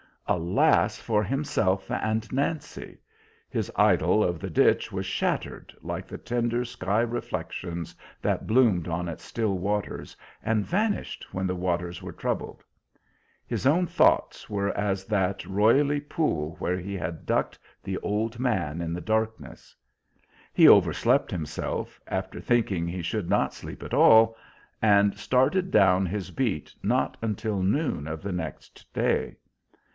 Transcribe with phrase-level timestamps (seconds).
[0.25, 2.97] Alas for himself and Nancy!
[3.49, 9.09] His idyl of the ditch was shattered like the tender sky reflections that bloomed on
[9.09, 12.63] its still waters, and vanished when the waters were troubled.
[13.45, 18.81] His own thoughts were as that roily pool where he had ducked the old man
[18.81, 19.75] in the darkness.
[20.53, 24.35] He overslept himself, after thinking he should not sleep at all,
[24.81, 29.35] and started down his beat not until noon of the next day.